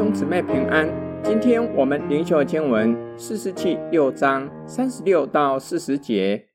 [0.00, 0.88] 兄姊妹平安。
[1.22, 6.48] 今天我们灵修经文四十七六章三十六到四十节。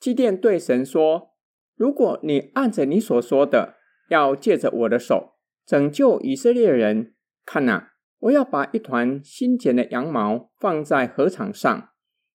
[0.00, 1.30] 基甸对神说
[1.78, 3.76] ：“如果你按着你所说的，
[4.08, 5.34] 要借着我的手
[5.64, 7.14] 拯救以色列人，
[7.46, 11.90] 看哪，我要把一团新剪的羊毛放在禾场上，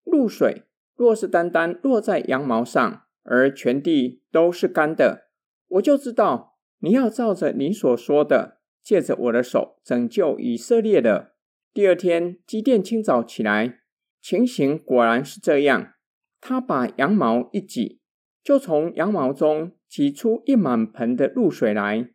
[0.05, 0.63] 露水
[0.95, 5.25] 若是单单落在羊毛上，而全地都是干的，
[5.67, 8.54] 我就知道你要照着你所说的。”
[8.85, 11.33] 借着我的手拯救以色列的。
[11.73, 13.81] 第二天，基甸清早起来，
[14.21, 15.95] 情形果然是这样。
[16.41, 18.01] 他把羊毛一挤，
[18.43, 22.11] 就从羊毛中挤出一满盆的露水来。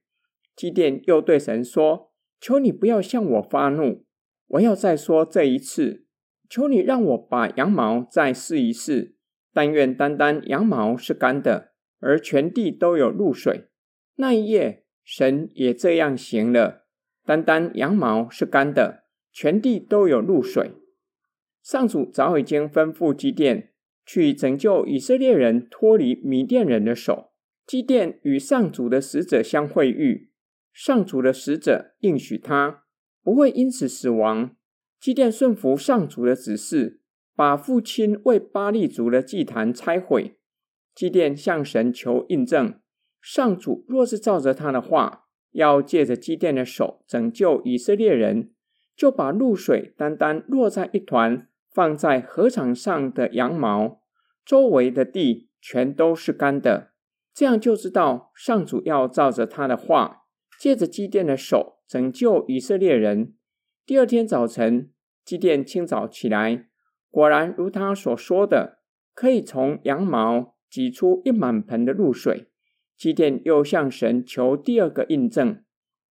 [0.55, 4.05] 基甸又对神说：“求你不要向我发怒，
[4.47, 6.05] 我要再说这一次。
[6.47, 9.15] 求你让我把羊毛再试一试。
[9.51, 13.69] 但愿单单羊毛是干的，而全地都有露水。”
[14.15, 14.85] 那一夜。
[15.03, 16.85] 神也这样行了，
[17.25, 20.73] 单单羊毛是干的，全地都有露水。
[21.61, 23.73] 上主早已经吩咐基甸
[24.05, 27.31] 去拯救以色列人脱离米甸人的手。
[27.67, 30.31] 基甸与上主的使者相会遇，
[30.73, 32.85] 上主的使者应许他
[33.21, 34.55] 不会因此死亡。
[34.99, 37.01] 基甸顺服上主的指示，
[37.35, 40.37] 把父亲为巴力族的祭坛拆毁。
[40.95, 42.79] 基甸向神求印证。
[43.21, 48.51] 上主若是照着他的话，要借着基甸的手拯救以色列人，
[48.95, 54.01] 就把露水单单落在一团放在禾场上的羊毛，
[54.45, 56.91] 周围的地全都是干的。
[57.33, 60.23] 这样就知道上主要照着他的话，
[60.59, 63.33] 借着基甸的手拯救以色列人。
[63.85, 64.91] 第二天早晨，
[65.23, 66.67] 基甸清早起来，
[67.09, 68.79] 果然如他所说的，
[69.13, 72.47] 可以从羊毛挤出一满盆的露水。
[72.99, 75.63] 基甸又向神求第二个印证，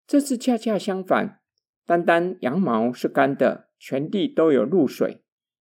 [0.07, 1.41] 这次恰恰相反，
[1.85, 5.21] 单单羊毛是干的，全地都有露水。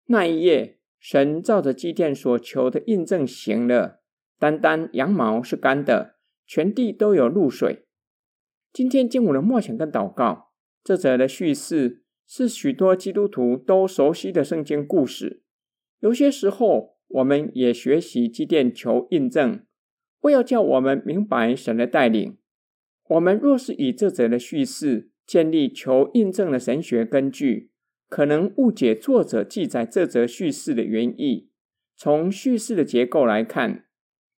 [0.07, 4.01] 那一夜，神照着基甸所求的印证行了，
[4.37, 7.85] 单单羊毛是干的，全地都有露水。
[8.73, 10.51] 今天经文的默想跟祷告，
[10.83, 15.41] 这则的叙事是许多基督徒都熟悉的圣经故事。
[16.01, 19.65] 有些时候，我们也学习基甸求印证。
[20.23, 22.37] 为要叫我们明白神的带领，
[23.07, 27.71] 我们若是以这则的叙事建立求印证的神学根据，
[28.09, 31.49] 可能误解作者记载这则叙事的原意。
[31.95, 33.85] 从叙事的结构来看，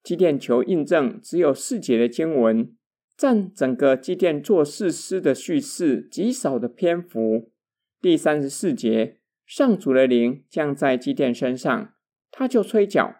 [0.03, 2.75] 基甸求印证只有四节的经文，
[3.15, 7.51] 占整个基甸做士师的叙事极少的篇幅。
[8.01, 11.93] 第三十四节，上主的灵降在基甸身上，
[12.31, 13.15] 他就吹角，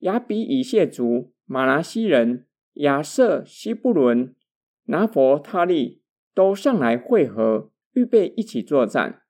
[0.00, 1.35] 亚比以谢族。
[1.46, 4.34] 马拿西人亚设、西布伦、
[4.86, 6.02] 拿弗他利
[6.34, 9.22] 都上来会合，预备一起作战。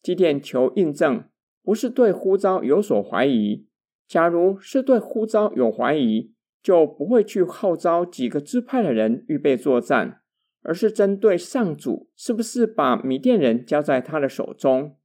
[0.00, 1.24] 基甸求印证，
[1.62, 3.66] 不是对呼召有所怀疑。
[4.06, 6.32] 假如是对呼召有怀疑，
[6.62, 10.22] 就不会去号召几个支派的人预备作战，
[10.62, 14.96] 而是针对上主是不是把米甸人交在他的手中。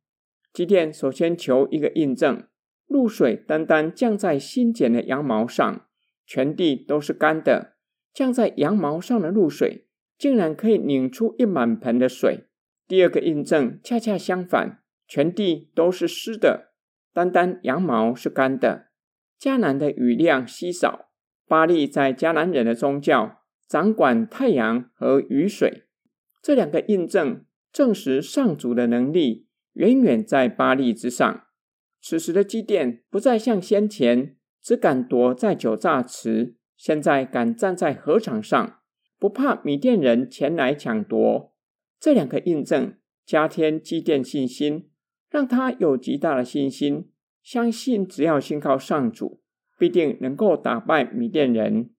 [0.53, 2.43] 基甸首先求一个印证：
[2.85, 5.87] 露水单单降在新剪的羊毛上。
[6.25, 7.75] 全地都是干的，
[8.13, 12.47] 降在羊毛上的露水，竟然可以拧出一满盆的水。
[12.87, 16.73] 第二个印证恰恰相反，全地都是湿的，
[17.13, 18.87] 单单羊毛是干的。
[19.39, 21.09] 迦南的雨量稀少，
[21.47, 25.83] 巴利在迦南人的宗教掌管太阳和雨水。
[26.41, 31.45] 这两个印证证实上主的能力远远在巴利之上。
[32.01, 34.37] 此时的基甸不再像先前。
[34.63, 38.79] 只敢躲在酒榨池，现在敢站在河场上，
[39.19, 41.53] 不怕米甸人前来抢夺。
[41.99, 44.89] 这两个印证加添基奠信心，
[45.29, 47.09] 让他有极大的信心，
[47.43, 49.41] 相信只要信靠上主，
[49.77, 51.89] 必定能够打败米甸人。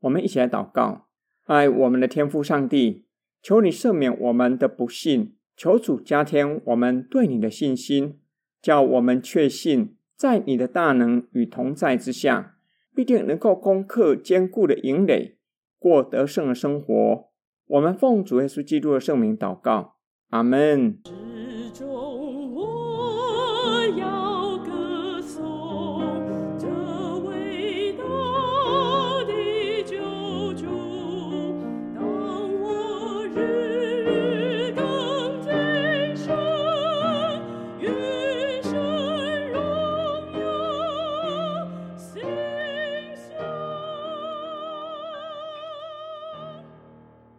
[0.00, 1.08] 我们一起来祷告：
[1.46, 3.06] 爱我们的天父上帝，
[3.42, 8.20] 求你赦免我们的不信，求主加添我们对你的信心，
[8.60, 9.96] 叫我们确信。
[10.20, 12.56] 在你的大能与同在之下，
[12.94, 15.38] 必定能够攻克坚固的营垒，
[15.78, 17.30] 过得胜的生活。
[17.66, 19.94] 我们奉主耶稣基督的圣名祷告，
[20.28, 20.98] 阿门。